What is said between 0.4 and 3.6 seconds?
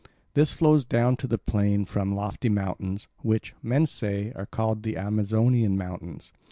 flows down to the plain from lofty mountains, which,